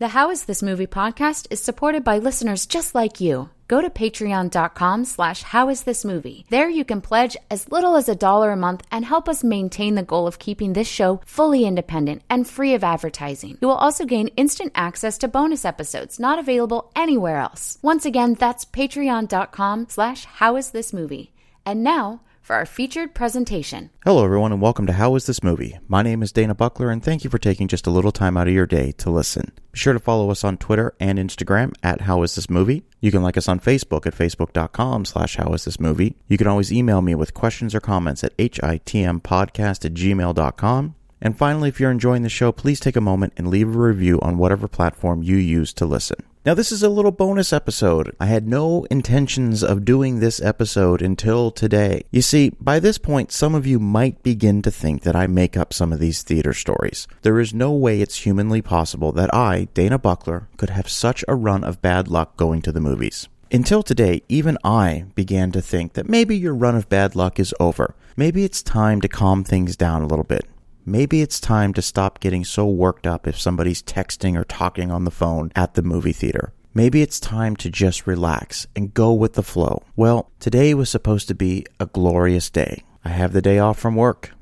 The 0.00 0.16
How 0.16 0.30
Is 0.30 0.46
This 0.46 0.62
Movie 0.62 0.86
podcast 0.86 1.46
is 1.50 1.62
supported 1.62 2.04
by 2.04 2.16
listeners 2.16 2.64
just 2.64 2.94
like 2.94 3.20
you. 3.20 3.50
Go 3.68 3.82
to 3.82 3.90
patreon.com 3.90 5.04
slash 5.04 5.44
howisThisMovie. 5.44 6.46
There 6.48 6.70
you 6.70 6.86
can 6.86 7.02
pledge 7.02 7.36
as 7.50 7.70
little 7.70 7.96
as 7.96 8.08
a 8.08 8.14
dollar 8.14 8.50
a 8.50 8.56
month 8.56 8.82
and 8.90 9.04
help 9.04 9.28
us 9.28 9.44
maintain 9.44 9.96
the 9.96 10.02
goal 10.02 10.26
of 10.26 10.38
keeping 10.38 10.72
this 10.72 10.88
show 10.88 11.20
fully 11.26 11.66
independent 11.66 12.22
and 12.30 12.48
free 12.48 12.72
of 12.72 12.82
advertising. 12.82 13.58
You 13.60 13.68
will 13.68 13.74
also 13.74 14.06
gain 14.06 14.28
instant 14.38 14.72
access 14.74 15.18
to 15.18 15.28
bonus 15.28 15.66
episodes 15.66 16.18
not 16.18 16.38
available 16.38 16.90
anywhere 16.96 17.36
else. 17.36 17.76
Once 17.82 18.06
again, 18.06 18.32
that's 18.32 18.64
patreon.com 18.64 19.88
slash 19.90 20.26
howisThisMovie. 20.26 21.28
And 21.66 21.84
now 21.84 22.22
for 22.50 22.56
our 22.56 22.66
featured 22.66 23.14
presentation. 23.14 23.90
Hello, 24.04 24.24
everyone, 24.24 24.50
and 24.50 24.60
welcome 24.60 24.84
to 24.84 24.94
How 24.94 25.14
Is 25.14 25.26
This 25.26 25.40
Movie? 25.40 25.78
My 25.86 26.02
name 26.02 26.20
is 26.20 26.32
Dana 26.32 26.52
Buckler, 26.52 26.90
and 26.90 27.00
thank 27.00 27.22
you 27.22 27.30
for 27.30 27.38
taking 27.38 27.68
just 27.68 27.86
a 27.86 27.92
little 27.92 28.10
time 28.10 28.36
out 28.36 28.48
of 28.48 28.52
your 28.52 28.66
day 28.66 28.90
to 28.90 29.08
listen. 29.08 29.52
Be 29.70 29.78
sure 29.78 29.92
to 29.92 30.00
follow 30.00 30.32
us 30.32 30.42
on 30.42 30.58
Twitter 30.58 30.92
and 30.98 31.16
Instagram 31.16 31.72
at 31.84 32.00
How 32.00 32.24
Is 32.24 32.34
This 32.34 32.50
Movie. 32.50 32.82
You 33.00 33.12
can 33.12 33.22
like 33.22 33.36
us 33.36 33.46
on 33.46 33.60
Facebook 33.60 34.04
at 34.04 34.16
facebook.com 34.16 35.04
slash 35.04 35.36
How 35.36 35.52
Is 35.52 35.64
This 35.64 35.78
Movie. 35.78 36.16
You 36.26 36.36
can 36.36 36.48
always 36.48 36.72
email 36.72 37.02
me 37.02 37.14
with 37.14 37.34
questions 37.34 37.72
or 37.72 37.80
comments 37.80 38.24
at 38.24 38.36
hitmpodcast 38.36 39.84
at 39.84 39.94
gmail.com. 39.94 40.94
And 41.20 41.38
finally, 41.38 41.68
if 41.68 41.78
you're 41.78 41.92
enjoying 41.92 42.22
the 42.22 42.28
show, 42.28 42.50
please 42.50 42.80
take 42.80 42.96
a 42.96 43.00
moment 43.00 43.32
and 43.36 43.46
leave 43.46 43.68
a 43.68 43.78
review 43.78 44.18
on 44.22 44.38
whatever 44.38 44.66
platform 44.66 45.22
you 45.22 45.36
use 45.36 45.72
to 45.74 45.86
listen. 45.86 46.24
Now, 46.42 46.54
this 46.54 46.72
is 46.72 46.82
a 46.82 46.88
little 46.88 47.10
bonus 47.10 47.52
episode. 47.52 48.16
I 48.18 48.24
had 48.24 48.48
no 48.48 48.84
intentions 48.90 49.62
of 49.62 49.84
doing 49.84 50.20
this 50.20 50.40
episode 50.40 51.02
until 51.02 51.50
today. 51.50 52.04
You 52.10 52.22
see, 52.22 52.52
by 52.58 52.80
this 52.80 52.96
point, 52.96 53.30
some 53.30 53.54
of 53.54 53.66
you 53.66 53.78
might 53.78 54.22
begin 54.22 54.62
to 54.62 54.70
think 54.70 55.02
that 55.02 55.14
I 55.14 55.26
make 55.26 55.58
up 55.58 55.74
some 55.74 55.92
of 55.92 55.98
these 55.98 56.22
theater 56.22 56.54
stories. 56.54 57.06
There 57.20 57.40
is 57.40 57.52
no 57.52 57.72
way 57.72 58.00
it's 58.00 58.24
humanly 58.24 58.62
possible 58.62 59.12
that 59.12 59.34
I, 59.34 59.68
Dana 59.74 59.98
Buckler, 59.98 60.48
could 60.56 60.70
have 60.70 60.88
such 60.88 61.22
a 61.28 61.34
run 61.34 61.62
of 61.62 61.82
bad 61.82 62.08
luck 62.08 62.38
going 62.38 62.62
to 62.62 62.72
the 62.72 62.80
movies. 62.80 63.28
Until 63.52 63.82
today, 63.82 64.22
even 64.30 64.56
I 64.64 65.04
began 65.14 65.52
to 65.52 65.60
think 65.60 65.92
that 65.92 66.08
maybe 66.08 66.38
your 66.38 66.54
run 66.54 66.74
of 66.74 66.88
bad 66.88 67.14
luck 67.14 67.38
is 67.38 67.52
over. 67.60 67.94
Maybe 68.16 68.44
it's 68.44 68.62
time 68.62 69.02
to 69.02 69.08
calm 69.08 69.44
things 69.44 69.76
down 69.76 70.00
a 70.00 70.06
little 70.06 70.24
bit. 70.24 70.46
Maybe 70.86 71.20
it's 71.20 71.40
time 71.40 71.74
to 71.74 71.82
stop 71.82 72.20
getting 72.20 72.42
so 72.42 72.66
worked 72.66 73.06
up 73.06 73.26
if 73.26 73.38
somebody's 73.38 73.82
texting 73.82 74.34
or 74.36 74.44
talking 74.44 74.90
on 74.90 75.04
the 75.04 75.10
phone 75.10 75.52
at 75.54 75.74
the 75.74 75.82
movie 75.82 76.12
theater. 76.12 76.54
Maybe 76.72 77.02
it's 77.02 77.20
time 77.20 77.54
to 77.56 77.70
just 77.70 78.06
relax 78.06 78.66
and 78.74 78.94
go 78.94 79.12
with 79.12 79.34
the 79.34 79.42
flow. 79.42 79.82
Well, 79.94 80.30
today 80.40 80.72
was 80.72 80.88
supposed 80.88 81.28
to 81.28 81.34
be 81.34 81.66
a 81.78 81.86
glorious 81.86 82.48
day. 82.48 82.84
I 83.04 83.10
have 83.10 83.32
the 83.32 83.42
day 83.42 83.58
off 83.58 83.78
from 83.78 83.94
work. 83.94 84.32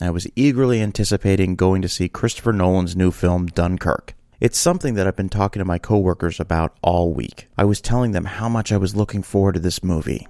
I 0.00 0.10
was 0.10 0.26
eagerly 0.34 0.82
anticipating 0.82 1.54
going 1.54 1.82
to 1.82 1.88
see 1.88 2.08
Christopher 2.08 2.52
Nolan's 2.52 2.96
new 2.96 3.12
film, 3.12 3.46
Dunkirk. 3.46 4.14
It's 4.40 4.58
something 4.58 4.94
that 4.94 5.06
I've 5.06 5.16
been 5.16 5.28
talking 5.28 5.60
to 5.60 5.64
my 5.64 5.78
coworkers 5.78 6.40
about 6.40 6.76
all 6.82 7.14
week. 7.14 7.48
I 7.56 7.64
was 7.64 7.80
telling 7.80 8.10
them 8.10 8.24
how 8.24 8.48
much 8.48 8.72
I 8.72 8.76
was 8.76 8.96
looking 8.96 9.22
forward 9.22 9.54
to 9.54 9.60
this 9.60 9.84
movie. 9.84 10.26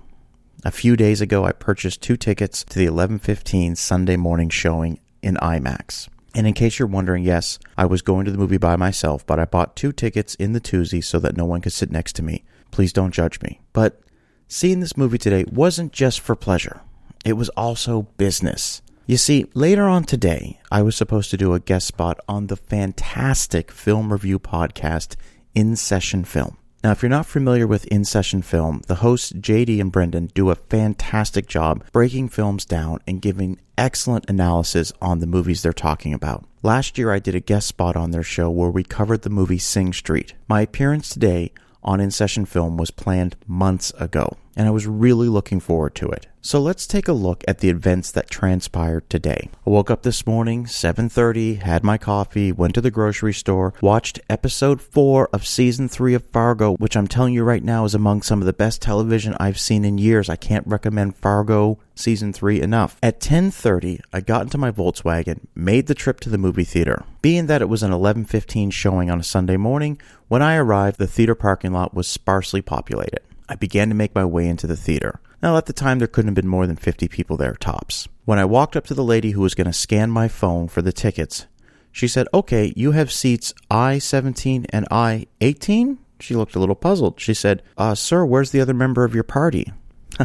A 0.65 0.71
few 0.71 0.97
days 0.97 1.21
ago, 1.21 1.45
I 1.45 1.53
purchased 1.53 2.03
two 2.03 2.17
tickets 2.17 2.65
to 2.65 2.79
the 2.79 2.87
11:15 2.87 3.77
Sunday 3.77 4.17
morning 4.17 4.49
showing 4.49 4.99
in 5.23 5.37
IMAX. 5.37 6.09
And 6.35 6.47
in 6.47 6.53
case 6.53 6.79
you're 6.79 6.89
wondering, 6.89 7.25
yes, 7.25 7.59
I 7.79 7.87
was 7.87 8.03
going 8.03 8.27
to 8.27 8.31
the 8.31 8.39
movie 8.39 8.59
by 8.59 8.77
myself, 8.77 9.27
but 9.27 9.39
I 9.39 9.47
bought 9.47 9.75
two 9.75 9.91
tickets 9.91 10.35
in 10.35 10.53
the 10.53 10.61
twosie 10.61 11.03
so 11.03 11.19
that 11.21 11.37
no 11.37 11.47
one 11.47 11.63
could 11.63 11.73
sit 11.73 11.91
next 11.91 12.13
to 12.17 12.23
me. 12.23 12.45
Please 12.71 12.93
don't 12.93 13.15
judge 13.15 13.41
me. 13.41 13.61
But 13.73 14.01
seeing 14.47 14.81
this 14.81 14.99
movie 14.99 15.17
today 15.19 15.45
wasn't 15.51 15.93
just 15.93 16.21
for 16.21 16.37
pleasure, 16.37 16.83
it 17.25 17.35
was 17.35 17.49
also 17.51 18.03
business. 18.19 18.83
You 19.07 19.17
see, 19.17 19.47
later 19.55 19.85
on 19.85 20.05
today, 20.05 20.61
I 20.71 20.83
was 20.83 20.97
supposed 20.97 21.31
to 21.31 21.37
do 21.37 21.55
a 21.55 21.61
guest 21.61 21.87
spot 21.87 22.19
on 22.29 22.49
the 22.49 22.57
fantastic 22.57 23.71
film 23.71 24.13
review 24.13 24.39
podcast, 24.39 25.17
In 25.55 25.77
Session 25.77 26.25
Film. 26.25 26.59
Now, 26.85 26.93
if 26.93 27.03
you're 27.03 27.11
not 27.11 27.27
familiar 27.27 27.67
with 27.67 27.87
In 27.87 28.05
Session 28.05 28.43
Film, 28.43 28.83
the 28.87 28.97
hosts 28.97 29.33
JD 29.33 29.81
and 29.81 29.91
Brendan 29.91 30.31
do 30.35 30.51
a 30.51 30.55
fantastic 30.55 31.47
job 31.49 31.83
breaking 31.91 32.29
films 32.29 32.65
down 32.65 33.01
and 33.07 33.23
giving 33.23 33.59
excellent 33.77 34.29
analysis 34.29 34.93
on 35.01 35.19
the 35.19 35.27
movies 35.27 35.63
they're 35.63 35.73
talking 35.73 36.15
about. 36.15 36.45
Last 36.63 36.99
year, 36.99 37.13
I 37.13 37.19
did 37.19 37.35
a 37.35 37.41
guest 37.41 37.67
spot 37.67 37.97
on 37.97 38.11
their 38.11 38.23
show 38.23 38.51
where 38.51 38.71
we 38.71 38.85
covered 38.85 39.23
the 39.23 39.31
movie 39.31 39.59
Sing 39.59 39.93
Street. 39.93 40.35
My 40.49 40.61
appearance 40.61 41.09
today 41.09 41.53
on 41.83 42.01
In 42.01 42.11
Session 42.11 42.45
Film 42.45 42.77
was 42.77 42.91
planned 42.91 43.37
months 43.47 43.93
ago, 43.99 44.37
and 44.57 44.67
I 44.67 44.71
was 44.71 44.87
really 44.87 45.29
looking 45.29 45.61
forward 45.61 45.95
to 45.97 46.09
it. 46.09 46.27
So 46.41 46.61
let's 46.61 46.87
take 46.87 47.09
a 47.09 47.13
look 47.13 47.43
at 47.49 47.59
the 47.59 47.71
events 47.71 48.13
that 48.13 48.31
transpired 48.31 49.11
today. 49.11 49.51
I 49.67 49.71
woke 49.71 49.91
up 49.91 50.05
this 50.05 50.27
morning, 50.27 50.67
7:30, 50.67 51.57
had 51.57 51.83
my 51.83 51.99
coffee, 51.99 52.53
went 52.53 52.75
to 52.75 52.81
the 52.81 52.91
grocery 52.91 53.35
store, 53.35 53.75
watched 53.81 54.21
episode 54.31 54.81
4 54.81 55.29
of 55.33 55.45
season 55.45 55.89
3 55.89 56.15
of 56.15 56.25
Fargo, 56.27 56.75
which 56.77 56.97
I'm 56.97 57.09
telling 57.09 57.35
you 57.35 57.43
right 57.43 57.65
now 57.65 57.85
is 57.85 57.97
among 57.97 58.23
some 58.23 58.41
of 58.41 58.47
the 58.47 58.53
best 58.53 58.81
television 58.81 59.37
I've 59.41 59.59
seen 59.59 59.85
in 59.85 59.99
years. 59.99 60.29
I 60.31 60.37
can't 60.37 60.67
recommend 60.69 61.17
Fargo 61.17 61.79
season 61.97 62.33
3 62.33 62.61
enough. 62.61 62.97
At 63.03 63.21
10:30, 63.21 64.01
I 64.13 64.21
got 64.21 64.43
into 64.43 64.57
my 64.57 64.71
Volkswagen, 64.71 65.41
made 65.57 65.89
the 65.89 65.95
trip 65.95 66.21
to 66.21 66.31
the 66.31 66.39
movie 66.39 66.65
theater. 66.65 67.03
Being 67.23 67.47
that 67.47 67.63
it 67.63 67.69
was 67.69 67.83
an 67.83 67.93
11:15 67.93 68.71
showing 68.71 69.11
on 69.11 69.19
a 69.19 69.25
Sunday 69.25 69.57
morning, 69.57 69.99
when 70.29 70.43
I 70.43 70.55
arrived, 70.55 70.99
the 70.99 71.09
theater 71.09 71.35
parking 71.35 71.73
lot 71.73 71.93
was 71.93 72.07
sparsely 72.07 72.63
populated. 72.63 73.21
I 73.49 73.55
began 73.55 73.89
to 73.89 73.95
make 73.95 74.15
my 74.15 74.25
way 74.25 74.49
into 74.49 74.67
the 74.67 74.77
theater. 74.77 75.21
Now, 75.43 75.57
at 75.57 75.67
the 75.67 75.73
time, 75.73 75.99
there 75.99 76.09
couldn't 76.09 76.29
have 76.29 76.35
been 76.35 76.49
more 76.49 76.67
than 76.67 76.77
50 76.77 77.09
people 77.09 77.37
there, 77.37 77.55
tops. 77.55 78.09
When 78.25 78.39
I 78.39 78.45
walked 78.45 78.77
up 78.77 78.87
to 78.87 78.95
the 78.95 79.05
lady 79.05 79.33
who 79.33 79.43
was 79.43 79.55
going 79.55 79.67
to 79.67 79.73
scan 79.73 80.11
my 80.11 80.29
phone 80.29 80.69
for 80.69 80.83
the 80.83 80.93
tickets, 80.93 81.47
she 81.93 82.09
said, 82.09 82.27
Okay, 82.35 82.73
you 82.77 82.93
have 82.93 83.13
seats 83.13 83.55
I 83.71 83.99
17 83.99 84.67
and 84.71 84.87
I 84.91 85.27
18? 85.41 85.99
She 86.19 86.35
looked 86.35 86.55
a 86.55 86.59
little 86.59 86.75
puzzled. 86.75 87.21
She 87.21 87.35
said, 87.35 87.63
uh, 87.77 87.95
Sir, 87.95 88.25
where's 88.25 88.51
the 88.51 88.61
other 88.61 88.75
member 88.75 89.05
of 89.05 89.15
your 89.15 89.25
party? 89.25 89.73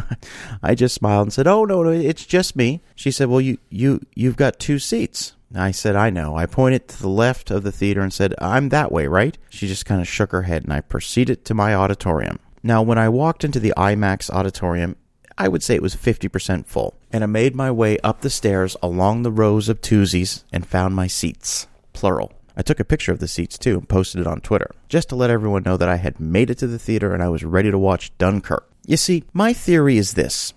I 0.62 0.74
just 0.74 0.94
smiled 0.94 1.26
and 1.26 1.32
said, 1.32 1.46
"Oh 1.46 1.64
no, 1.64 1.82
no, 1.82 1.90
it's 1.90 2.24
just 2.24 2.56
me." 2.56 2.82
She 2.94 3.10
said, 3.10 3.28
"Well, 3.28 3.40
you 3.40 3.58
you 3.68 4.00
you've 4.14 4.36
got 4.36 4.58
two 4.58 4.78
seats." 4.78 5.34
I 5.54 5.70
said, 5.70 5.96
"I 5.96 6.10
know." 6.10 6.36
I 6.36 6.46
pointed 6.46 6.88
to 6.88 7.02
the 7.02 7.08
left 7.08 7.50
of 7.50 7.62
the 7.62 7.72
theater 7.72 8.00
and 8.00 8.12
said, 8.12 8.34
"I'm 8.38 8.70
that 8.70 8.90
way, 8.90 9.06
right?" 9.06 9.36
She 9.50 9.68
just 9.68 9.84
kind 9.84 10.00
of 10.00 10.08
shook 10.08 10.32
her 10.32 10.42
head 10.42 10.64
and 10.64 10.72
I 10.72 10.80
proceeded 10.80 11.44
to 11.44 11.54
my 11.54 11.74
auditorium. 11.74 12.38
Now, 12.62 12.82
when 12.82 12.98
I 12.98 13.08
walked 13.08 13.44
into 13.44 13.58
the 13.58 13.74
IMAX 13.76 14.30
auditorium, 14.30 14.96
I 15.36 15.48
would 15.48 15.62
say 15.62 15.74
it 15.74 15.82
was 15.82 15.96
50% 15.96 16.66
full. 16.66 16.94
And 17.12 17.24
I 17.24 17.26
made 17.26 17.56
my 17.56 17.70
way 17.70 17.98
up 17.98 18.20
the 18.20 18.30
stairs 18.30 18.76
along 18.82 19.22
the 19.22 19.32
rows 19.32 19.68
of 19.68 19.80
twosies 19.80 20.44
and 20.52 20.66
found 20.66 20.94
my 20.94 21.06
seats. 21.06 21.66
Plural. 21.92 22.32
I 22.56 22.62
took 22.62 22.78
a 22.80 22.84
picture 22.84 23.12
of 23.12 23.18
the 23.18 23.28
seats 23.28 23.58
too 23.58 23.78
and 23.78 23.88
posted 23.88 24.20
it 24.20 24.26
on 24.26 24.40
Twitter, 24.40 24.70
just 24.88 25.08
to 25.08 25.16
let 25.16 25.30
everyone 25.30 25.62
know 25.64 25.76
that 25.76 25.88
I 25.88 25.96
had 25.96 26.20
made 26.20 26.50
it 26.50 26.58
to 26.58 26.66
the 26.66 26.78
theater 26.78 27.14
and 27.14 27.22
I 27.22 27.28
was 27.28 27.44
ready 27.44 27.70
to 27.70 27.78
watch 27.78 28.16
Dunkirk. 28.18 28.68
You 28.86 28.96
see, 28.96 29.24
my 29.32 29.52
theory 29.52 29.96
is 29.96 30.14
this 30.14 30.52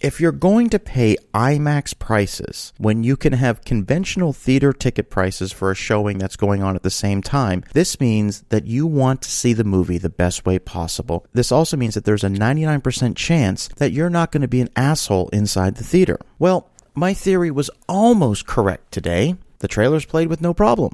if 0.00 0.20
you're 0.20 0.32
going 0.32 0.70
to 0.70 0.78
pay 0.78 1.16
IMAX 1.32 1.98
prices 1.98 2.72
when 2.78 3.02
you 3.02 3.16
can 3.16 3.32
have 3.32 3.64
conventional 3.64 4.32
theater 4.32 4.72
ticket 4.72 5.10
prices 5.10 5.52
for 5.52 5.70
a 5.70 5.74
showing 5.74 6.18
that's 6.18 6.36
going 6.36 6.62
on 6.62 6.76
at 6.76 6.82
the 6.82 6.90
same 6.90 7.22
time, 7.22 7.64
this 7.72 8.00
means 8.00 8.42
that 8.50 8.66
you 8.66 8.86
want 8.86 9.22
to 9.22 9.30
see 9.30 9.52
the 9.52 9.64
movie 9.64 9.98
the 9.98 10.10
best 10.10 10.44
way 10.44 10.58
possible. 10.58 11.26
This 11.32 11.50
also 11.52 11.76
means 11.76 11.94
that 11.94 12.04
there's 12.04 12.24
a 12.24 12.28
99% 12.28 13.16
chance 13.16 13.68
that 13.76 13.92
you're 13.92 14.10
not 14.10 14.32
going 14.32 14.42
to 14.42 14.48
be 14.48 14.60
an 14.60 14.70
asshole 14.76 15.28
inside 15.28 15.76
the 15.76 15.84
theater. 15.84 16.18
Well, 16.38 16.70
my 16.94 17.14
theory 17.14 17.50
was 17.50 17.70
almost 17.88 18.46
correct 18.46 18.92
today. 18.92 19.36
The 19.58 19.68
trailers 19.68 20.04
played 20.04 20.28
with 20.28 20.40
no 20.40 20.54
problem. 20.54 20.92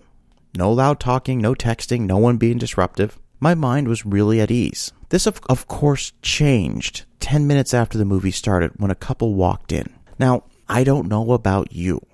No 0.57 0.71
loud 0.71 1.01
talking, 1.01 1.39
no 1.39 1.55
texting, 1.55 2.03
no 2.03 2.19
one 2.19 2.37
being 2.37 2.59
disruptive. 2.59 3.19
My 3.43 3.57
mind 3.57 3.89
was 3.89 4.07
really 4.07 4.41
at 4.41 4.53
ease. 4.53 4.93
This, 5.09 5.27
of, 5.27 5.41
of 5.49 5.67
course, 5.67 6.13
changed 6.23 7.07
10 7.19 7.45
minutes 7.45 7.75
after 7.75 7.99
the 7.99 8.05
movie 8.05 8.31
started 8.31 8.71
when 8.77 8.93
a 8.93 8.95
couple 8.95 9.35
walked 9.35 9.73
in. 9.73 9.93
Now, 10.17 10.45
I 10.69 10.85
don't 10.85 11.09
know 11.09 11.33
about 11.33 11.73
you, 11.73 12.07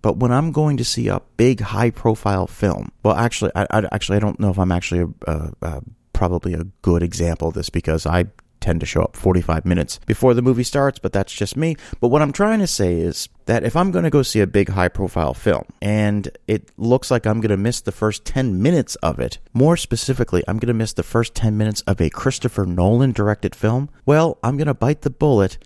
but 0.00 0.18
when 0.18 0.30
I'm 0.30 0.52
going 0.52 0.76
to 0.76 0.84
see 0.84 1.08
a 1.08 1.22
big, 1.36 1.58
high 1.58 1.90
profile 1.90 2.46
film, 2.46 2.92
well, 3.02 3.16
actually, 3.16 3.50
I, 3.56 3.66
I 3.68 3.88
actually 3.90 4.18
I 4.18 4.20
don't 4.20 4.38
know 4.38 4.50
if 4.50 4.60
I'm 4.60 4.70
actually 4.70 5.12
a, 5.26 5.32
a, 5.32 5.52
a, 5.62 5.82
probably 6.12 6.54
a 6.54 6.68
good 6.82 7.02
example 7.02 7.48
of 7.48 7.54
this 7.54 7.68
because 7.68 8.06
I 8.06 8.26
tend 8.66 8.80
to 8.80 8.86
show 8.86 9.02
up 9.02 9.14
45 9.14 9.64
minutes 9.64 10.00
before 10.06 10.34
the 10.34 10.42
movie 10.42 10.64
starts, 10.64 10.98
but 10.98 11.12
that's 11.12 11.32
just 11.32 11.56
me. 11.56 11.76
But 12.00 12.08
what 12.08 12.20
I'm 12.20 12.32
trying 12.32 12.58
to 12.58 12.66
say 12.66 12.94
is 12.94 13.28
that 13.44 13.62
if 13.62 13.76
I'm 13.76 13.92
going 13.92 14.02
to 14.02 14.10
go 14.10 14.22
see 14.22 14.40
a 14.40 14.46
big 14.46 14.70
high 14.70 14.88
profile 14.88 15.34
film 15.34 15.66
and 15.80 16.28
it 16.48 16.72
looks 16.76 17.08
like 17.08 17.26
I'm 17.26 17.40
going 17.40 17.50
to 17.50 17.56
miss 17.56 17.80
the 17.80 17.92
first 17.92 18.24
10 18.24 18.60
minutes 18.60 18.96
of 18.96 19.20
it, 19.20 19.38
more 19.52 19.76
specifically, 19.76 20.42
I'm 20.48 20.58
going 20.58 20.66
to 20.66 20.74
miss 20.74 20.92
the 20.94 21.04
first 21.04 21.36
10 21.36 21.56
minutes 21.56 21.82
of 21.82 22.00
a 22.00 22.10
Christopher 22.10 22.66
Nolan 22.66 23.12
directed 23.12 23.54
film, 23.54 23.88
well, 24.04 24.38
I'm 24.42 24.56
going 24.56 24.66
to 24.66 24.74
bite 24.74 25.02
the 25.02 25.10
bullet 25.10 25.58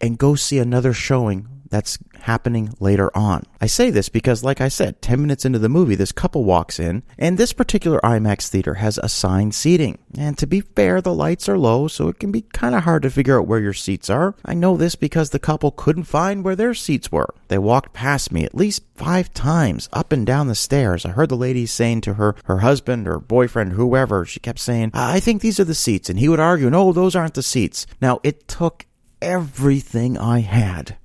and 0.00 0.16
go 0.16 0.34
see 0.34 0.58
another 0.58 0.94
showing 0.94 1.55
that's 1.76 1.98
happening 2.20 2.72
later 2.80 3.14
on. 3.14 3.44
I 3.60 3.66
say 3.66 3.90
this 3.90 4.08
because, 4.08 4.42
like 4.42 4.62
I 4.62 4.68
said, 4.68 5.02
10 5.02 5.20
minutes 5.20 5.44
into 5.44 5.58
the 5.58 5.68
movie, 5.68 5.94
this 5.94 6.10
couple 6.10 6.42
walks 6.42 6.80
in, 6.80 7.02
and 7.18 7.36
this 7.36 7.52
particular 7.52 8.00
IMAX 8.00 8.48
theater 8.48 8.74
has 8.74 8.96
assigned 8.96 9.54
seating. 9.54 9.98
And 10.16 10.38
to 10.38 10.46
be 10.46 10.62
fair, 10.62 11.02
the 11.02 11.12
lights 11.12 11.50
are 11.50 11.58
low, 11.58 11.86
so 11.86 12.08
it 12.08 12.18
can 12.18 12.32
be 12.32 12.40
kind 12.40 12.74
of 12.74 12.84
hard 12.84 13.02
to 13.02 13.10
figure 13.10 13.38
out 13.38 13.46
where 13.46 13.60
your 13.60 13.74
seats 13.74 14.08
are. 14.08 14.34
I 14.42 14.54
know 14.54 14.78
this 14.78 14.94
because 14.94 15.30
the 15.30 15.38
couple 15.38 15.70
couldn't 15.70 16.04
find 16.04 16.42
where 16.42 16.56
their 16.56 16.72
seats 16.72 17.12
were. 17.12 17.34
They 17.48 17.58
walked 17.58 17.92
past 17.92 18.32
me 18.32 18.44
at 18.44 18.54
least 18.54 18.82
five 18.94 19.34
times 19.34 19.90
up 19.92 20.12
and 20.12 20.24
down 20.24 20.48
the 20.48 20.54
stairs. 20.54 21.04
I 21.04 21.10
heard 21.10 21.28
the 21.28 21.36
lady 21.36 21.66
saying 21.66 22.00
to 22.02 22.14
her, 22.14 22.36
her 22.46 22.60
husband 22.60 23.06
or 23.06 23.18
boyfriend, 23.18 23.74
whoever, 23.74 24.24
she 24.24 24.40
kept 24.40 24.60
saying, 24.60 24.92
I 24.94 25.20
think 25.20 25.42
these 25.42 25.60
are 25.60 25.64
the 25.64 25.74
seats. 25.74 26.08
And 26.08 26.18
he 26.18 26.30
would 26.30 26.40
argue, 26.40 26.70
no, 26.70 26.94
those 26.94 27.14
aren't 27.14 27.34
the 27.34 27.42
seats. 27.42 27.86
Now, 28.00 28.20
it 28.24 28.48
took 28.48 28.86
everything 29.20 30.16
I 30.16 30.40
had 30.40 30.96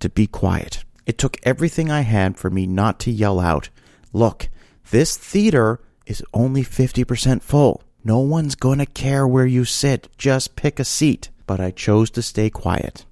to 0.00 0.08
be 0.08 0.26
quiet. 0.26 0.84
It 1.06 1.18
took 1.18 1.38
everything 1.42 1.90
I 1.90 2.00
had 2.02 2.36
for 2.36 2.50
me 2.50 2.66
not 2.66 2.98
to 3.00 3.10
yell 3.10 3.40
out, 3.40 3.68
Look, 4.12 4.48
this 4.90 5.16
theater 5.16 5.80
is 6.06 6.22
only 6.32 6.62
50% 6.62 7.42
full. 7.42 7.82
No 8.04 8.20
one's 8.20 8.54
going 8.54 8.78
to 8.78 8.86
care 8.86 9.26
where 9.26 9.46
you 9.46 9.64
sit. 9.64 10.08
Just 10.16 10.56
pick 10.56 10.78
a 10.78 10.84
seat. 10.84 11.30
But 11.46 11.60
I 11.60 11.72
chose 11.72 12.10
to 12.12 12.22
stay 12.22 12.48
quiet. 12.48 13.04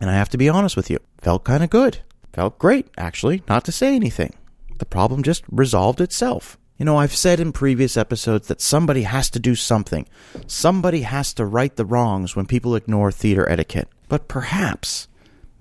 And 0.00 0.08
I 0.08 0.14
have 0.14 0.28
to 0.30 0.38
be 0.38 0.48
honest 0.48 0.76
with 0.76 0.90
you, 0.90 0.98
felt 1.18 1.44
kind 1.44 1.64
of 1.64 1.70
good. 1.70 1.98
Felt 2.32 2.58
great, 2.58 2.88
actually, 2.96 3.42
not 3.48 3.64
to 3.64 3.72
say 3.72 3.94
anything. 3.94 4.34
The 4.78 4.86
problem 4.86 5.22
just 5.22 5.44
resolved 5.50 6.00
itself. 6.00 6.58
You 6.76 6.84
know, 6.84 6.96
I've 6.96 7.14
said 7.14 7.40
in 7.40 7.52
previous 7.52 7.96
episodes 7.96 8.48
that 8.48 8.60
somebody 8.60 9.02
has 9.02 9.30
to 9.30 9.38
do 9.38 9.54
something. 9.54 10.06
Somebody 10.46 11.02
has 11.02 11.32
to 11.34 11.44
right 11.44 11.74
the 11.74 11.84
wrongs 11.84 12.34
when 12.34 12.46
people 12.46 12.74
ignore 12.74 13.12
theater 13.12 13.48
etiquette. 13.48 13.88
But 14.08 14.28
perhaps, 14.28 15.08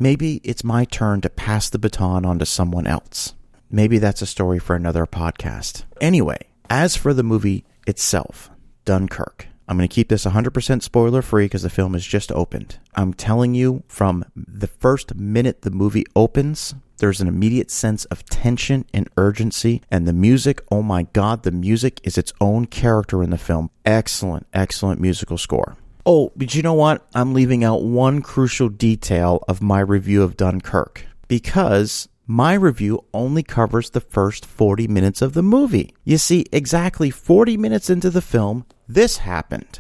maybe 0.04 0.42
it's 0.44 0.66
my 0.66 0.84
turn 0.84 1.22
to 1.22 1.30
pass 1.30 1.70
the 1.70 1.80
baton 1.80 2.26
on 2.26 2.38
to 2.38 2.46
someone 2.46 2.86
else. 2.86 3.34
Maybe 3.72 3.98
that's 3.98 4.22
a 4.22 4.28
story 4.28 4.60
for 4.60 4.76
another 4.76 5.06
podcast. 5.06 5.86
Anyway, 6.02 6.40
as 6.70 6.98
for 6.98 7.14
the 7.14 7.24
movie 7.24 7.64
itself, 7.88 8.52
Dunkirk, 8.84 9.48
I'm 9.66 9.78
going 9.78 9.88
to 9.88 9.96
keep 9.96 10.10
this 10.10 10.26
100% 10.26 10.84
spoiler 10.84 11.22
free 11.22 11.46
because 11.46 11.62
the 11.62 11.70
film 11.70 11.94
has 11.94 12.06
just 12.06 12.34
opened. 12.34 12.80
I'm 12.96 13.14
telling 13.14 13.56
you, 13.56 13.84
from 13.88 14.26
the 14.36 14.68
first 14.68 15.16
minute 15.16 15.62
the 15.62 15.72
movie 15.72 16.06
opens, 16.18 16.76
there's 16.98 17.22
an 17.22 17.30
immediate 17.30 17.72
sense 17.72 18.04
of 18.06 18.26
tension 18.26 18.86
and 18.94 19.10
urgency. 19.16 19.82
And 19.90 20.06
the 20.06 20.14
music, 20.14 20.62
oh 20.70 20.82
my 20.82 21.04
God, 21.14 21.44
the 21.44 21.52
music 21.52 22.02
is 22.04 22.18
its 22.18 22.34
own 22.42 22.66
character 22.66 23.24
in 23.24 23.30
the 23.30 23.38
film. 23.38 23.70
Excellent, 23.86 24.48
excellent 24.54 25.00
musical 25.00 25.38
score. 25.38 25.78
Oh, 26.06 26.32
but 26.36 26.54
you 26.54 26.62
know 26.62 26.74
what? 26.74 27.08
I'm 27.16 27.34
leaving 27.34 27.64
out 27.64 27.82
one 27.84 28.22
crucial 28.22 28.68
detail 28.70 29.44
of 29.48 29.62
my 29.62 29.80
review 29.80 30.22
of 30.24 30.36
Dunkirk 30.36 31.06
because 31.30 32.10
my 32.28 32.54
review 32.56 33.06
only 33.14 33.42
covers 33.42 33.90
the 33.92 34.02
first 34.02 34.46
40 34.46 34.88
minutes 34.90 35.22
of 35.22 35.34
the 35.34 35.42
movie. 35.44 35.96
You 36.04 36.18
see, 36.18 36.46
exactly 36.52 37.10
40 37.10 37.56
minutes 37.56 37.90
into 37.90 38.10
the 38.10 38.22
film, 38.22 38.66
this 38.88 39.18
happened. 39.20 39.80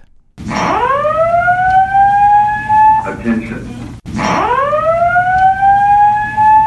Attention. 3.05 3.67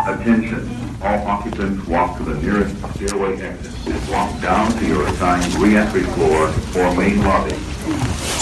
Attention. 0.06 0.70
All 1.03 1.26
occupants 1.26 1.87
walk 1.88 2.19
to 2.19 2.25
the 2.25 2.35
nearest 2.43 2.76
stairway 2.94 3.41
exit. 3.41 3.87
and 3.87 4.11
Walk 4.11 4.41
down 4.43 4.70
to 4.73 4.87
your 4.87 5.06
assigned 5.06 5.55
re-entry 5.55 6.03
floor 6.03 6.53
or 6.76 6.94
main 6.94 7.23
lobby. 7.23 7.55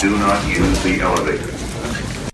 Do 0.00 0.17
not 0.19 0.46
use 0.49 0.82
the 0.82 1.00
elevator. 1.00 1.50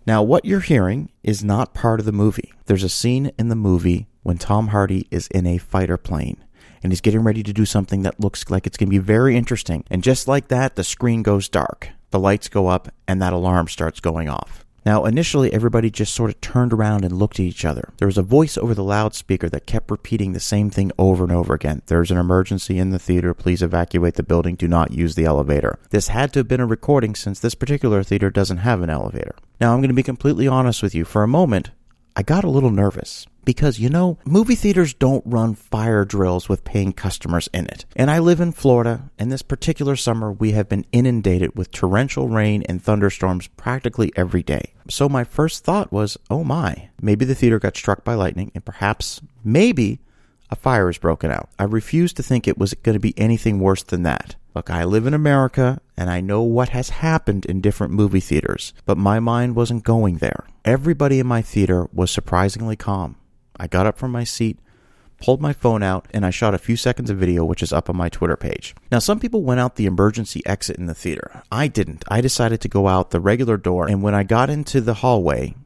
Now, 0.07 0.23
what 0.23 0.45
you're 0.45 0.61
hearing 0.61 1.11
is 1.25 1.43
not 1.43 1.75
part 1.75 1.99
of 1.99 2.07
the 2.07 2.13
movie. 2.13 2.53
There's 2.67 2.85
a 2.85 2.89
scene 2.89 3.33
in 3.37 3.49
the 3.49 3.57
movie 3.57 4.07
when 4.23 4.39
Tom 4.39 4.69
Hardy 4.69 5.09
is 5.11 5.27
in 5.29 5.45
a 5.47 5.59
fighter 5.59 5.97
plane 5.97 6.45
and 6.83 6.93
he's 6.93 7.01
getting 7.01 7.25
ready 7.25 7.43
to 7.43 7.53
do 7.53 7.65
something 7.65 8.03
that 8.03 8.21
looks 8.21 8.49
like 8.49 8.67
it's 8.67 8.77
going 8.77 8.89
to 8.89 8.91
be 8.91 8.99
very 8.99 9.37
interesting. 9.37 9.85
And 9.91 10.05
just 10.05 10.29
like 10.29 10.49
that, 10.49 10.77
the 10.77 10.85
screen 10.85 11.23
goes 11.23 11.49
dark, 11.49 11.89
the 12.11 12.19
lights 12.19 12.49
go 12.49 12.69
up, 12.69 12.89
and 13.09 13.21
that 13.21 13.33
alarm 13.33 13.69
starts 13.69 14.01
going 14.01 14.29
off. 14.29 14.65
Now, 14.85 15.05
initially, 15.05 15.53
everybody 15.53 15.91
just 15.91 16.15
sort 16.15 16.31
of 16.31 16.41
turned 16.41 16.73
around 16.73 17.05
and 17.05 17.19
looked 17.19 17.39
at 17.39 17.45
each 17.45 17.65
other. 17.65 17.93
There 17.99 18.09
was 18.09 18.17
a 18.17 18.23
voice 18.23 18.57
over 18.57 18.75
the 18.75 18.85
loudspeaker 18.85 19.49
that 19.51 19.67
kept 19.67 19.91
repeating 19.91 20.33
the 20.33 20.41
same 20.41 20.71
thing 20.71 20.91
over 20.99 21.25
and 21.25 21.33
over 21.33 21.53
again. 21.53 21.83
There's 21.87 22.11
an 22.11 22.17
emergency 22.17 22.79
in 22.79 22.91
the 22.91 22.99
theater. 22.99 23.35
Please 23.35 23.63
evacuate 23.63 24.15
the 24.15 24.23
building. 24.23 24.55
Do 24.55 24.69
not 24.69 24.93
use 24.93 25.15
the 25.15 25.27
elevator. 25.27 25.79
This 25.91 26.09
had 26.09 26.33
to 26.33 26.41
have 26.41 26.49
been 26.49 26.61
a 26.61 26.67
recording 26.67 27.15
since 27.15 27.41
this 27.41 27.55
particular 27.55 28.03
theater 28.03 28.31
doesn't 28.31 28.59
have 28.59 28.81
an 28.83 28.91
elevator. 28.91 29.35
Now, 29.61 29.75
I'm 29.75 29.81
going 29.81 29.89
to 29.89 29.95
be 29.95 30.03
completely 30.03 30.49
honest 30.49 30.83
with 30.83 30.95
you. 30.95 31.05
For 31.05 31.23
a 31.23 31.29
moment, 31.29 31.71
I 32.17 32.23
got 32.23 32.45
a 32.45 32.51
little 32.51 32.71
nervous 32.71 33.27
because, 33.45 33.79
you 33.79 33.89
know, 33.89 34.19
movie 34.25 34.55
theaters 34.55 34.95
don't 34.95 35.25
run 35.27 35.55
fire 35.55 36.05
drills 36.05 36.49
with 36.49 36.65
paying 36.65 36.93
customers 36.93 37.49
in 37.53 37.67
it. 37.67 37.85
And 37.97 38.11
I 38.11 38.19
live 38.19 38.41
in 38.41 38.53
Florida, 38.53 39.11
and 39.19 39.31
this 39.31 39.43
particular 39.43 39.97
summer 39.97 40.33
we 40.33 40.53
have 40.53 40.69
been 40.69 40.87
inundated 40.93 41.57
with 41.57 41.71
torrential 41.71 42.29
rain 42.29 42.63
and 42.69 42.83
thunderstorms 42.83 43.49
practically 43.49 44.13
every 44.17 44.43
day. 44.43 44.73
So 44.89 45.09
my 45.09 45.25
first 45.25 45.65
thought 45.65 45.93
was, 45.93 46.17
oh 46.29 46.45
my, 46.45 46.91
maybe 47.01 47.25
the 47.25 47.35
theater 47.35 47.59
got 47.59 47.77
struck 47.77 48.05
by 48.05 48.15
lightning, 48.15 48.51
and 48.55 48.65
perhaps, 48.65 49.21
maybe, 49.45 50.01
a 50.51 50.57
fire 50.57 50.89
has 50.89 50.99
broken 50.99 51.31
out. 51.31 51.49
I 51.59 51.65
refused 51.65 52.17
to 52.17 52.23
think 52.23 52.47
it 52.49 52.59
was 52.59 52.75
going 52.75 52.95
to 52.95 53.01
be 53.01 53.19
anything 53.19 53.61
worse 53.61 53.83
than 53.83 54.03
that. 54.03 54.35
Look, 54.55 54.69
I 54.69 54.83
live 54.83 55.07
in 55.07 55.15
America 55.15 55.81
and 55.97 56.11
I 56.11 56.21
know 56.21 56.43
what 56.43 56.71
has 56.71 56.91
happened 56.91 57.47
in 57.47 57.61
different 57.61 57.93
movie 57.93 58.21
theaters, 58.21 58.75
but 58.85 58.99
my 58.99 59.21
mind 59.21 59.55
wasn't 59.55 59.85
going 59.85 60.17
there. 60.17 60.45
Everybody 60.65 61.21
in 61.21 61.27
my 61.29 61.41
theater 61.41 61.89
was 61.93 62.11
surprisingly 62.11 62.75
calm. 62.75 63.15
I 63.61 63.67
got 63.67 63.85
up 63.85 63.99
from 63.99 64.11
my 64.11 64.25
seat, 64.25 64.59
pulled 65.21 65.43
my 65.43 65.53
phone 65.53 65.83
out, 65.83 66.09
and 66.15 66.25
I 66.25 66.31
shot 66.31 66.55
a 66.55 66.59
few 66.59 66.77
seconds 66.77 67.11
of 67.11 67.19
video, 67.19 67.45
which 67.45 67.63
is 67.63 67.75
up 67.75 67.91
on 67.91 67.97
my 67.97 68.09
Twitter 68.09 68.39
page. 68.39 68.75
Now, 68.91 69.01
some 69.01 69.21
people 69.21 69.43
went 69.43 69.61
out 69.61 69.77
the 69.77 69.85
emergency 69.85 70.41
exit 70.47 70.79
in 70.79 70.87
the 70.87 70.95
theater. 70.95 71.43
I 71.53 71.69
didn't. 71.69 72.03
I 72.09 72.23
decided 72.23 72.63
to 72.63 72.69
go 72.69 72.89
out 72.89 73.11
the 73.11 73.21
regular 73.21 73.59
door, 73.59 73.87
and 73.87 74.03
when 74.03 74.15
I 74.15 74.23
got 74.23 74.49
into 74.49 74.81
the 74.81 74.95
hallway, 74.95 75.57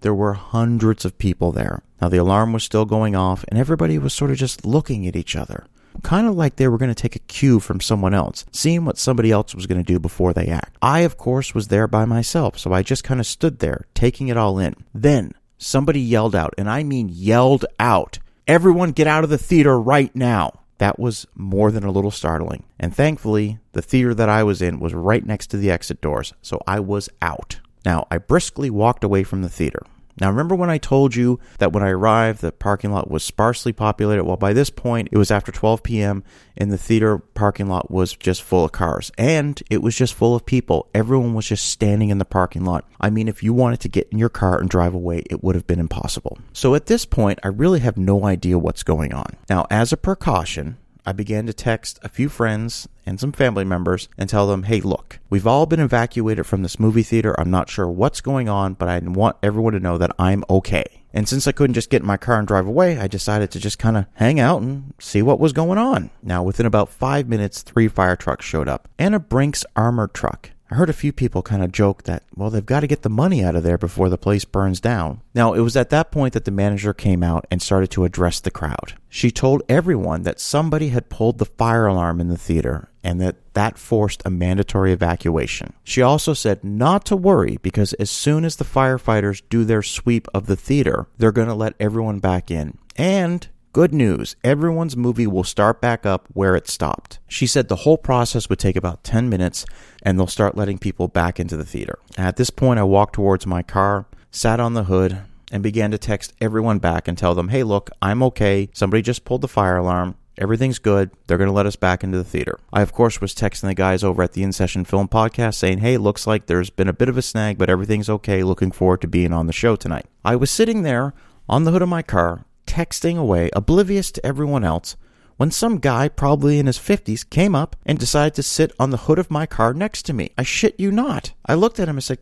there 0.00 0.12
were 0.12 0.32
hundreds 0.32 1.04
of 1.04 1.16
people 1.16 1.52
there. 1.52 1.84
Now, 2.02 2.08
the 2.08 2.16
alarm 2.16 2.52
was 2.52 2.64
still 2.64 2.86
going 2.86 3.14
off, 3.14 3.44
and 3.46 3.56
everybody 3.56 4.00
was 4.00 4.12
sort 4.12 4.32
of 4.32 4.36
just 4.36 4.66
looking 4.66 5.06
at 5.06 5.14
each 5.14 5.36
other 5.36 5.66
kind 6.02 6.26
of 6.26 6.34
like 6.34 6.56
they 6.56 6.66
were 6.66 6.76
going 6.76 6.92
to 6.92 7.02
take 7.02 7.14
a 7.14 7.20
cue 7.20 7.60
from 7.60 7.80
someone 7.80 8.14
else, 8.14 8.44
seeing 8.50 8.84
what 8.84 8.98
somebody 8.98 9.30
else 9.30 9.54
was 9.54 9.66
going 9.66 9.82
to 9.82 9.92
do 9.92 10.00
before 10.00 10.32
they 10.32 10.48
act. 10.48 10.76
I, 10.82 11.00
of 11.00 11.16
course, 11.16 11.54
was 11.54 11.68
there 11.68 11.86
by 11.86 12.04
myself, 12.04 12.58
so 12.58 12.72
I 12.72 12.82
just 12.82 13.04
kind 13.04 13.20
of 13.20 13.26
stood 13.26 13.60
there, 13.60 13.86
taking 13.94 14.26
it 14.26 14.36
all 14.36 14.58
in. 14.58 14.74
Then 14.92 15.32
somebody 15.64 16.00
yelled 16.00 16.34
out, 16.34 16.54
and 16.58 16.68
I 16.68 16.82
mean 16.82 17.08
yelled 17.10 17.64
out, 17.80 18.18
Everyone 18.46 18.92
get 18.92 19.06
out 19.06 19.24
of 19.24 19.30
the 19.30 19.38
theater 19.38 19.80
right 19.80 20.14
now. 20.14 20.60
That 20.78 20.98
was 20.98 21.26
more 21.34 21.70
than 21.70 21.84
a 21.84 21.90
little 21.90 22.10
startling. 22.10 22.64
And 22.78 22.94
thankfully, 22.94 23.58
the 23.72 23.80
theater 23.80 24.14
that 24.14 24.28
I 24.28 24.42
was 24.42 24.60
in 24.60 24.80
was 24.80 24.92
right 24.92 25.24
next 25.24 25.46
to 25.48 25.56
the 25.56 25.70
exit 25.70 26.00
doors, 26.02 26.34
so 26.42 26.60
I 26.66 26.80
was 26.80 27.08
out. 27.22 27.60
Now, 27.84 28.06
I 28.10 28.18
briskly 28.18 28.68
walked 28.68 29.04
away 29.04 29.22
from 29.22 29.42
the 29.42 29.48
theater. 29.48 29.82
Now, 30.20 30.30
remember 30.30 30.54
when 30.54 30.70
I 30.70 30.78
told 30.78 31.16
you 31.16 31.40
that 31.58 31.72
when 31.72 31.82
I 31.82 31.90
arrived, 31.90 32.40
the 32.40 32.52
parking 32.52 32.92
lot 32.92 33.10
was 33.10 33.24
sparsely 33.24 33.72
populated? 33.72 34.24
Well, 34.24 34.36
by 34.36 34.52
this 34.52 34.70
point, 34.70 35.08
it 35.10 35.18
was 35.18 35.30
after 35.30 35.50
12 35.50 35.82
p.m., 35.82 36.22
and 36.56 36.70
the 36.70 36.78
theater 36.78 37.18
parking 37.18 37.68
lot 37.68 37.90
was 37.90 38.14
just 38.14 38.42
full 38.42 38.64
of 38.64 38.70
cars. 38.70 39.10
And 39.18 39.60
it 39.70 39.82
was 39.82 39.96
just 39.96 40.14
full 40.14 40.36
of 40.36 40.46
people. 40.46 40.88
Everyone 40.94 41.34
was 41.34 41.48
just 41.48 41.68
standing 41.68 42.10
in 42.10 42.18
the 42.18 42.24
parking 42.24 42.64
lot. 42.64 42.88
I 43.00 43.10
mean, 43.10 43.26
if 43.26 43.42
you 43.42 43.52
wanted 43.52 43.80
to 43.80 43.88
get 43.88 44.08
in 44.12 44.18
your 44.18 44.28
car 44.28 44.60
and 44.60 44.70
drive 44.70 44.94
away, 44.94 45.24
it 45.28 45.42
would 45.42 45.56
have 45.56 45.66
been 45.66 45.80
impossible. 45.80 46.38
So 46.52 46.76
at 46.76 46.86
this 46.86 47.04
point, 47.04 47.40
I 47.42 47.48
really 47.48 47.80
have 47.80 47.96
no 47.96 48.24
idea 48.24 48.56
what's 48.56 48.84
going 48.84 49.12
on. 49.12 49.36
Now, 49.50 49.66
as 49.68 49.92
a 49.92 49.96
precaution, 49.96 50.76
I 51.06 51.12
began 51.12 51.46
to 51.46 51.52
text 51.52 51.98
a 52.02 52.08
few 52.08 52.28
friends 52.28 52.88
and 53.04 53.20
some 53.20 53.32
family 53.32 53.64
members 53.64 54.08
and 54.16 54.28
tell 54.28 54.46
them, 54.46 54.62
hey, 54.62 54.80
look, 54.80 55.18
we've 55.28 55.46
all 55.46 55.66
been 55.66 55.80
evacuated 55.80 56.46
from 56.46 56.62
this 56.62 56.80
movie 56.80 57.02
theater. 57.02 57.38
I'm 57.38 57.50
not 57.50 57.68
sure 57.68 57.88
what's 57.88 58.20
going 58.20 58.48
on, 58.48 58.74
but 58.74 58.88
I 58.88 58.98
want 59.00 59.36
everyone 59.42 59.74
to 59.74 59.80
know 59.80 59.98
that 59.98 60.14
I'm 60.18 60.44
okay. 60.48 60.84
And 61.12 61.28
since 61.28 61.46
I 61.46 61.52
couldn't 61.52 61.74
just 61.74 61.90
get 61.90 62.02
in 62.02 62.08
my 62.08 62.16
car 62.16 62.38
and 62.38 62.48
drive 62.48 62.66
away, 62.66 62.98
I 62.98 63.06
decided 63.06 63.50
to 63.52 63.60
just 63.60 63.78
kind 63.78 63.96
of 63.96 64.06
hang 64.14 64.40
out 64.40 64.62
and 64.62 64.94
see 64.98 65.22
what 65.22 65.38
was 65.38 65.52
going 65.52 65.78
on. 65.78 66.10
Now, 66.22 66.42
within 66.42 66.66
about 66.66 66.88
five 66.88 67.28
minutes, 67.28 67.62
three 67.62 67.86
fire 67.86 68.16
trucks 68.16 68.44
showed 68.44 68.68
up 68.68 68.88
and 68.98 69.14
a 69.14 69.20
Brinks 69.20 69.64
armored 69.76 70.14
truck. 70.14 70.50
I 70.74 70.76
heard 70.76 70.90
a 70.90 70.92
few 70.92 71.12
people 71.12 71.40
kind 71.40 71.62
of 71.62 71.70
joke 71.70 72.02
that, 72.02 72.24
well, 72.34 72.50
they've 72.50 72.66
got 72.66 72.80
to 72.80 72.88
get 72.88 73.02
the 73.02 73.08
money 73.08 73.44
out 73.44 73.54
of 73.54 73.62
there 73.62 73.78
before 73.78 74.08
the 74.08 74.18
place 74.18 74.44
burns 74.44 74.80
down. 74.80 75.20
Now, 75.32 75.52
it 75.52 75.60
was 75.60 75.76
at 75.76 75.90
that 75.90 76.10
point 76.10 76.34
that 76.34 76.46
the 76.46 76.50
manager 76.50 76.92
came 76.92 77.22
out 77.22 77.46
and 77.48 77.62
started 77.62 77.92
to 77.92 78.04
address 78.04 78.40
the 78.40 78.50
crowd. 78.50 78.94
She 79.08 79.30
told 79.30 79.62
everyone 79.68 80.24
that 80.24 80.40
somebody 80.40 80.88
had 80.88 81.08
pulled 81.08 81.38
the 81.38 81.44
fire 81.44 81.86
alarm 81.86 82.20
in 82.20 82.26
the 82.26 82.36
theater 82.36 82.88
and 83.04 83.20
that 83.20 83.36
that 83.54 83.78
forced 83.78 84.22
a 84.24 84.30
mandatory 84.30 84.92
evacuation. 84.92 85.74
She 85.84 86.02
also 86.02 86.34
said 86.34 86.64
not 86.64 87.04
to 87.04 87.14
worry 87.14 87.60
because 87.62 87.92
as 87.92 88.10
soon 88.10 88.44
as 88.44 88.56
the 88.56 88.64
firefighters 88.64 89.42
do 89.48 89.64
their 89.64 89.82
sweep 89.82 90.26
of 90.34 90.46
the 90.46 90.56
theater, 90.56 91.06
they're 91.18 91.30
going 91.30 91.46
to 91.46 91.54
let 91.54 91.74
everyone 91.78 92.18
back 92.18 92.50
in. 92.50 92.78
And 92.96 93.46
Good 93.74 93.92
news, 93.92 94.36
everyone's 94.44 94.96
movie 94.96 95.26
will 95.26 95.42
start 95.42 95.80
back 95.80 96.06
up 96.06 96.28
where 96.32 96.54
it 96.54 96.68
stopped. 96.68 97.18
She 97.26 97.44
said 97.44 97.66
the 97.66 97.82
whole 97.82 97.98
process 97.98 98.48
would 98.48 98.60
take 98.60 98.76
about 98.76 99.02
10 99.02 99.28
minutes 99.28 99.66
and 100.04 100.16
they'll 100.16 100.28
start 100.28 100.56
letting 100.56 100.78
people 100.78 101.08
back 101.08 101.40
into 101.40 101.56
the 101.56 101.64
theater. 101.64 101.98
At 102.16 102.36
this 102.36 102.50
point, 102.50 102.78
I 102.78 102.84
walked 102.84 103.16
towards 103.16 103.48
my 103.48 103.62
car, 103.64 104.06
sat 104.30 104.60
on 104.60 104.74
the 104.74 104.84
hood, 104.84 105.22
and 105.50 105.60
began 105.60 105.90
to 105.90 105.98
text 105.98 106.34
everyone 106.40 106.78
back 106.78 107.08
and 107.08 107.18
tell 107.18 107.34
them, 107.34 107.48
hey, 107.48 107.64
look, 107.64 107.90
I'm 108.00 108.22
okay. 108.22 108.68
Somebody 108.72 109.02
just 109.02 109.24
pulled 109.24 109.40
the 109.40 109.48
fire 109.48 109.78
alarm. 109.78 110.14
Everything's 110.38 110.78
good. 110.78 111.10
They're 111.26 111.36
going 111.36 111.50
to 111.50 111.52
let 111.52 111.66
us 111.66 111.74
back 111.74 112.04
into 112.04 112.18
the 112.18 112.22
theater. 112.22 112.60
I, 112.72 112.80
of 112.80 112.92
course, 112.92 113.20
was 113.20 113.34
texting 113.34 113.62
the 113.62 113.74
guys 113.74 114.04
over 114.04 114.22
at 114.22 114.34
the 114.34 114.44
In 114.44 114.52
Session 114.52 114.84
Film 114.84 115.08
Podcast 115.08 115.56
saying, 115.56 115.78
hey, 115.78 115.96
looks 115.96 116.28
like 116.28 116.46
there's 116.46 116.70
been 116.70 116.88
a 116.88 116.92
bit 116.92 117.08
of 117.08 117.18
a 117.18 117.22
snag, 117.22 117.58
but 117.58 117.70
everything's 117.70 118.08
okay. 118.08 118.44
Looking 118.44 118.70
forward 118.70 119.00
to 119.00 119.08
being 119.08 119.32
on 119.32 119.48
the 119.48 119.52
show 119.52 119.74
tonight. 119.74 120.06
I 120.24 120.36
was 120.36 120.52
sitting 120.52 120.82
there 120.82 121.12
on 121.48 121.64
the 121.64 121.72
hood 121.72 121.82
of 121.82 121.88
my 121.88 122.02
car, 122.02 122.44
texting 122.74 123.16
away, 123.16 123.50
oblivious 123.54 124.10
to 124.10 124.26
everyone 124.26 124.64
else, 124.64 124.96
when 125.36 125.52
some 125.52 125.78
guy, 125.78 126.08
probably 126.08 126.58
in 126.58 126.66
his 126.66 126.78
50s, 126.78 127.28
came 127.28 127.54
up 127.54 127.76
and 127.86 127.98
decided 127.98 128.34
to 128.34 128.42
sit 128.42 128.72
on 128.80 128.90
the 128.90 128.96
hood 128.96 129.20
of 129.20 129.30
my 129.30 129.46
car 129.46 129.72
next 129.72 130.02
to 130.06 130.12
me. 130.12 130.30
I 130.36 130.42
shit 130.42 130.78
you 130.78 130.90
not. 130.90 131.34
I 131.46 131.54
looked 131.54 131.78
at 131.78 131.88
him 131.88 131.96
and 131.96 132.04
said, 132.04 132.18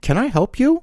Can 0.00 0.18
I 0.18 0.26
help 0.26 0.58
you? 0.58 0.82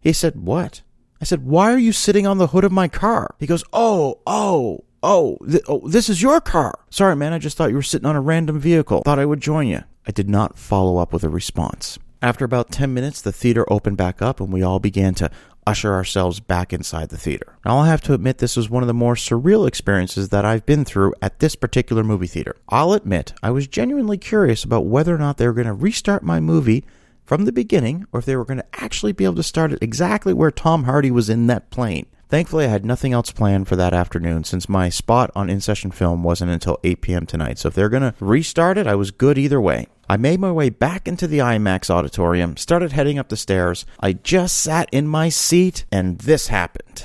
He 0.00 0.12
said, 0.12 0.36
What? 0.36 0.82
I 1.18 1.24
said, 1.24 1.46
Why 1.46 1.72
are 1.72 1.78
you 1.78 1.92
sitting 1.92 2.26
on 2.26 2.36
the 2.36 2.48
hood 2.48 2.64
of 2.64 2.72
my 2.72 2.88
car? 2.88 3.34
He 3.38 3.46
goes, 3.46 3.64
Oh, 3.72 4.20
oh, 4.26 4.84
oh, 5.02 5.38
th- 5.48 5.64
oh, 5.66 5.88
this 5.88 6.10
is 6.10 6.20
your 6.20 6.42
car. 6.42 6.78
Sorry, 6.90 7.16
man, 7.16 7.32
I 7.32 7.38
just 7.38 7.56
thought 7.56 7.70
you 7.70 7.76
were 7.76 7.82
sitting 7.82 8.06
on 8.06 8.16
a 8.16 8.20
random 8.20 8.60
vehicle. 8.60 9.02
Thought 9.02 9.18
I 9.18 9.26
would 9.26 9.40
join 9.40 9.68
you. 9.68 9.82
I 10.06 10.12
did 10.12 10.28
not 10.28 10.58
follow 10.58 10.98
up 10.98 11.12
with 11.12 11.24
a 11.24 11.30
response. 11.30 11.98
After 12.22 12.44
about 12.44 12.70
10 12.70 12.92
minutes, 12.92 13.20
the 13.20 13.32
theater 13.32 13.70
opened 13.70 13.96
back 13.96 14.20
up 14.20 14.40
and 14.40 14.52
we 14.52 14.62
all 14.62 14.78
began 14.78 15.14
to 15.14 15.30
usher 15.66 15.92
ourselves 15.92 16.40
back 16.40 16.72
inside 16.72 17.08
the 17.08 17.18
theater. 17.18 17.58
Now, 17.64 17.78
I'll 17.78 17.84
have 17.84 18.02
to 18.02 18.14
admit 18.14 18.38
this 18.38 18.56
was 18.56 18.70
one 18.70 18.82
of 18.82 18.86
the 18.86 18.94
more 18.94 19.14
surreal 19.14 19.66
experiences 19.66 20.28
that 20.28 20.44
I've 20.44 20.64
been 20.64 20.84
through 20.84 21.14
at 21.20 21.40
this 21.40 21.56
particular 21.56 22.04
movie 22.04 22.28
theater. 22.28 22.56
I'll 22.68 22.92
admit 22.92 23.32
I 23.42 23.50
was 23.50 23.66
genuinely 23.66 24.18
curious 24.18 24.62
about 24.64 24.86
whether 24.86 25.14
or 25.14 25.18
not 25.18 25.38
they 25.38 25.46
were 25.46 25.52
going 25.52 25.66
to 25.66 25.72
restart 25.72 26.22
my 26.22 26.40
movie 26.40 26.84
from 27.26 27.44
the 27.44 27.52
beginning 27.52 28.06
or 28.12 28.20
if 28.20 28.24
they 28.24 28.36
were 28.36 28.44
going 28.44 28.58
to 28.58 28.82
actually 28.82 29.12
be 29.12 29.24
able 29.24 29.34
to 29.34 29.42
start 29.42 29.72
it 29.72 29.82
exactly 29.82 30.32
where 30.32 30.50
Tom 30.50 30.84
Hardy 30.84 31.10
was 31.10 31.28
in 31.28 31.48
that 31.48 31.68
plane. 31.70 32.06
Thankfully, 32.28 32.64
I 32.64 32.68
had 32.68 32.84
nothing 32.84 33.12
else 33.12 33.30
planned 33.30 33.68
for 33.68 33.76
that 33.76 33.94
afternoon 33.94 34.42
since 34.42 34.68
my 34.68 34.88
spot 34.88 35.30
on 35.36 35.48
In 35.48 35.60
Session 35.60 35.92
Film 35.92 36.24
wasn't 36.24 36.50
until 36.50 36.80
8 36.82 37.00
p.m. 37.00 37.26
tonight. 37.26 37.58
So 37.58 37.68
if 37.68 37.74
they're 37.74 37.88
going 37.88 38.02
to 38.02 38.14
restart 38.18 38.78
it, 38.78 38.86
I 38.88 38.96
was 38.96 39.12
good 39.12 39.38
either 39.38 39.60
way. 39.60 39.86
I 40.08 40.16
made 40.16 40.40
my 40.40 40.50
way 40.50 40.70
back 40.70 41.06
into 41.06 41.26
the 41.26 41.38
IMAX 41.38 41.90
auditorium, 41.90 42.56
started 42.56 42.92
heading 42.92 43.18
up 43.18 43.28
the 43.28 43.36
stairs. 43.36 43.86
I 44.00 44.12
just 44.12 44.58
sat 44.58 44.88
in 44.92 45.06
my 45.06 45.28
seat, 45.28 45.84
and 45.92 46.18
this 46.18 46.48
happened. 46.48 47.04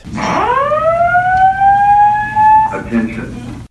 Attention. 2.74 3.66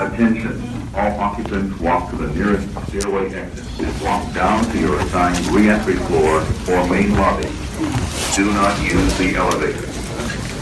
Attention. 0.00 0.69
All 0.94 1.20
occupants 1.20 1.78
walk 1.80 2.10
to 2.10 2.16
the 2.16 2.34
nearest 2.34 2.68
stairway 2.88 3.32
exit 3.32 3.80
and 3.80 4.02
walk 4.02 4.34
down 4.34 4.64
to 4.64 4.78
your 4.78 4.98
assigned 5.00 5.46
re-entry 5.46 5.94
floor 5.94 6.40
or 6.68 6.88
main 6.88 7.14
lobby. 7.14 7.48
Do 8.34 8.52
not 8.52 8.80
use 8.82 9.16
the 9.18 9.34
elevator. 9.36 9.86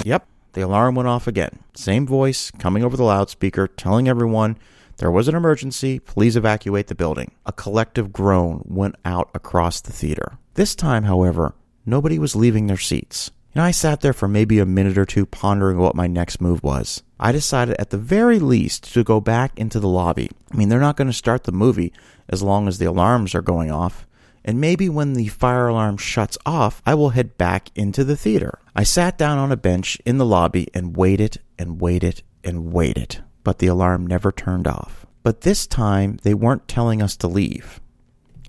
Yep, 0.06 0.26
the 0.52 0.60
alarm 0.60 0.94
went 0.94 1.08
off 1.08 1.26
again. 1.26 1.60
Same 1.74 2.06
voice 2.06 2.50
coming 2.58 2.84
over 2.84 2.96
the 2.96 3.04
loudspeaker 3.04 3.68
telling 3.68 4.06
everyone 4.06 4.58
there 4.98 5.10
was 5.10 5.28
an 5.28 5.34
emergency, 5.34 5.98
please 5.98 6.36
evacuate 6.36 6.88
the 6.88 6.94
building. 6.94 7.30
A 7.46 7.52
collective 7.52 8.12
groan 8.12 8.64
went 8.66 8.96
out 9.04 9.30
across 9.32 9.80
the 9.80 9.92
theater. 9.92 10.38
This 10.54 10.74
time, 10.74 11.04
however, 11.04 11.54
nobody 11.86 12.18
was 12.18 12.36
leaving 12.36 12.66
their 12.66 12.76
seats. 12.76 13.30
And 13.54 13.62
I 13.64 13.70
sat 13.70 14.00
there 14.00 14.12
for 14.12 14.28
maybe 14.28 14.58
a 14.58 14.66
minute 14.66 14.98
or 14.98 15.04
two 15.04 15.26
pondering 15.26 15.78
what 15.78 15.94
my 15.94 16.06
next 16.06 16.40
move 16.40 16.62
was. 16.62 17.02
I 17.18 17.32
decided 17.32 17.76
at 17.78 17.90
the 17.90 17.98
very 17.98 18.38
least 18.38 18.92
to 18.92 19.02
go 19.02 19.20
back 19.20 19.58
into 19.58 19.80
the 19.80 19.88
lobby. 19.88 20.30
I 20.52 20.56
mean, 20.56 20.68
they're 20.68 20.78
not 20.78 20.96
going 20.96 21.08
to 21.08 21.14
start 21.14 21.44
the 21.44 21.52
movie 21.52 21.92
as 22.28 22.42
long 22.42 22.68
as 22.68 22.78
the 22.78 22.86
alarms 22.86 23.34
are 23.34 23.42
going 23.42 23.70
off. 23.70 24.06
And 24.44 24.60
maybe 24.60 24.88
when 24.88 25.14
the 25.14 25.28
fire 25.28 25.68
alarm 25.68 25.96
shuts 25.96 26.38
off, 26.46 26.80
I 26.86 26.94
will 26.94 27.10
head 27.10 27.36
back 27.36 27.70
into 27.74 28.04
the 28.04 28.16
theater. 28.16 28.58
I 28.76 28.84
sat 28.84 29.18
down 29.18 29.38
on 29.38 29.50
a 29.50 29.56
bench 29.56 29.98
in 30.06 30.18
the 30.18 30.24
lobby 30.24 30.68
and 30.72 30.96
waited 30.96 31.40
and 31.58 31.80
waited 31.80 32.22
and 32.44 32.72
waited. 32.72 33.22
But 33.44 33.58
the 33.58 33.66
alarm 33.66 34.06
never 34.06 34.30
turned 34.30 34.66
off. 34.66 35.06
But 35.22 35.40
this 35.40 35.66
time, 35.66 36.18
they 36.22 36.34
weren't 36.34 36.68
telling 36.68 37.02
us 37.02 37.16
to 37.18 37.28
leave. 37.28 37.80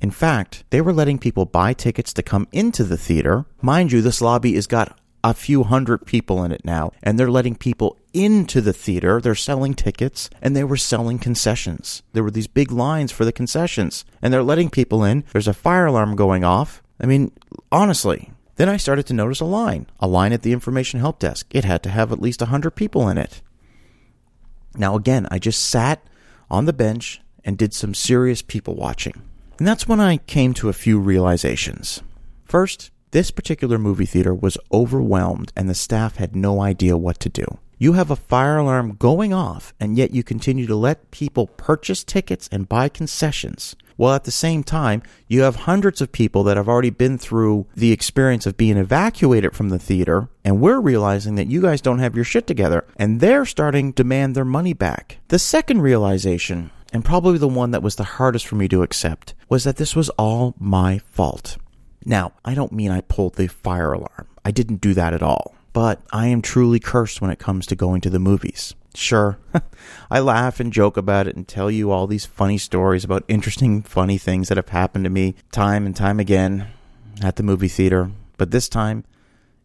In 0.01 0.11
fact, 0.11 0.63
they 0.69 0.81
were 0.81 0.93
letting 0.93 1.19
people 1.19 1.45
buy 1.45 1.73
tickets 1.73 2.13
to 2.13 2.23
come 2.23 2.47
into 2.51 2.83
the 2.83 2.97
theater. 2.97 3.45
Mind 3.61 3.91
you, 3.91 4.01
this 4.01 4.21
lobby 4.21 4.53
has 4.53 4.67
got 4.67 4.97
a 5.23 5.33
few 5.33 5.63
hundred 5.63 6.05
people 6.05 6.43
in 6.43 6.51
it 6.51 6.63
now, 6.63 6.91
and 7.03 7.19
they're 7.19 7.29
letting 7.29 7.55
people 7.55 7.97
into 8.13 8.61
the 8.61 8.73
theater. 8.73 9.19
They're 9.19 9.35
selling 9.35 9.73
tickets 9.73 10.29
and 10.41 10.55
they 10.55 10.63
were 10.63 10.77
selling 10.77 11.19
concessions. 11.19 12.01
There 12.13 12.23
were 12.23 12.31
these 12.31 12.47
big 12.47 12.71
lines 12.71 13.11
for 13.11 13.25
the 13.25 13.33
concessions, 13.33 14.05
and 14.21 14.33
they're 14.33 14.43
letting 14.43 14.69
people 14.69 15.03
in. 15.03 15.25
There's 15.31 15.47
a 15.47 15.53
fire 15.53 15.87
alarm 15.87 16.15
going 16.15 16.43
off. 16.43 16.81
I 16.99 17.05
mean, 17.05 17.31
honestly. 17.71 18.31
Then 18.55 18.67
I 18.67 18.75
started 18.75 19.05
to 19.07 19.13
notice 19.13 19.39
a 19.39 19.45
line, 19.45 19.87
a 20.01 20.07
line 20.07 20.33
at 20.33 20.41
the 20.41 20.51
information 20.51 20.99
help 20.99 21.19
desk. 21.19 21.47
It 21.51 21.63
had 21.63 21.81
to 21.83 21.89
have 21.89 22.11
at 22.11 22.21
least 22.21 22.41
100 22.41 22.71
people 22.71 23.07
in 23.07 23.17
it. 23.17 23.41
Now, 24.75 24.95
again, 24.95 25.27
I 25.31 25.39
just 25.39 25.65
sat 25.65 26.05
on 26.49 26.65
the 26.65 26.73
bench 26.73 27.21
and 27.45 27.57
did 27.57 27.73
some 27.73 27.93
serious 27.93 28.41
people 28.41 28.75
watching. 28.75 29.21
And 29.59 29.67
that's 29.67 29.87
when 29.87 29.99
I 29.99 30.17
came 30.17 30.53
to 30.55 30.69
a 30.69 30.73
few 30.73 30.99
realizations. 30.99 32.01
First, 32.45 32.91
this 33.11 33.29
particular 33.29 33.77
movie 33.77 34.05
theater 34.05 34.33
was 34.33 34.57
overwhelmed 34.71 35.51
and 35.55 35.69
the 35.69 35.75
staff 35.75 36.15
had 36.15 36.35
no 36.35 36.61
idea 36.61 36.97
what 36.97 37.19
to 37.19 37.29
do. 37.29 37.59
You 37.77 37.93
have 37.93 38.11
a 38.11 38.15
fire 38.15 38.57
alarm 38.57 38.97
going 38.99 39.31
off, 39.31 39.73
and 39.79 39.97
yet 39.97 40.11
you 40.11 40.21
continue 40.21 40.67
to 40.67 40.75
let 40.75 41.11
people 41.11 41.47
purchase 41.47 42.03
tickets 42.03 42.49
and 42.51 42.67
buy 42.67 42.89
concessions. 42.89 43.75
While 43.95 44.15
at 44.15 44.25
the 44.25 44.31
same 44.31 44.63
time, 44.63 45.01
you 45.29 45.41
have 45.41 45.55
hundreds 45.55 46.01
of 46.01 46.11
people 46.11 46.43
that 46.43 46.57
have 46.57 46.67
already 46.67 46.89
been 46.89 47.17
through 47.17 47.67
the 47.75 47.93
experience 47.93 48.45
of 48.45 48.57
being 48.57 48.75
evacuated 48.75 49.55
from 49.55 49.69
the 49.69 49.79
theater, 49.79 50.27
and 50.43 50.59
we're 50.59 50.81
realizing 50.81 51.35
that 51.35 51.47
you 51.47 51.61
guys 51.61 51.79
don't 51.79 51.99
have 51.99 52.15
your 52.15 52.25
shit 52.25 52.47
together, 52.47 52.85
and 52.97 53.21
they're 53.21 53.45
starting 53.45 53.93
to 53.93 54.03
demand 54.03 54.35
their 54.35 54.45
money 54.45 54.73
back. 54.73 55.19
The 55.29 55.39
second 55.39 55.81
realization, 55.81 56.71
and 56.91 57.05
probably 57.05 57.38
the 57.38 57.48
one 57.48 57.72
that 57.72 57.84
was 57.84 57.96
the 57.96 58.03
hardest 58.03 58.48
for 58.48 58.55
me 58.55 58.67
to 58.69 58.84
accept, 58.84 59.34
was 59.48 59.63
that 59.63 59.77
this 59.77 59.96
was 59.96 60.10
all 60.12 60.55
my 60.60 61.00
fault. 61.12 61.58
Now, 62.05 62.34
I 62.43 62.53
don't 62.53 62.72
mean 62.72 62.91
I 62.91 63.01
pulled 63.01 63.36
the 63.36 63.48
fire 63.48 63.93
alarm. 63.93 64.27
I 64.43 64.51
didn't 64.51 64.81
do 64.81 64.93
that 64.93 65.13
at 65.13 65.24
all. 65.24 65.55
But 65.74 66.01
I 66.12 66.27
am 66.27 66.41
truly 66.41 66.79
cursed 66.79 67.22
when 67.22 67.29
it 67.29 67.39
comes 67.39 67.65
to 67.67 67.75
going 67.75 68.01
to 68.01 68.10
the 68.10 68.19
movies. 68.19 68.74
Sure, 68.96 69.38
I 70.10 70.19
laugh 70.19 70.60
and 70.60 70.74
joke 70.74 70.98
about 70.98 71.27
it 71.27 71.36
and 71.36 71.48
tell 71.48 71.69
you 71.69 71.91
all 71.91 72.08
these 72.08 72.25
funny 72.25 72.58
stories 72.58 73.03
about 73.03 73.24
interesting, 73.27 73.84
funny 73.84 74.17
things 74.17 74.50
that 74.50 74.58
have 74.58 74.69
happened 74.69 75.03
to 75.03 75.12
me 75.12 75.36
time 75.51 75.86
and 75.86 75.96
time 75.96 76.19
again 76.19 76.67
at 77.22 77.36
the 77.36 77.43
movie 77.43 77.67
theater. 77.67 78.12
But 78.38 78.50
this 78.50 78.67
time, 78.67 79.03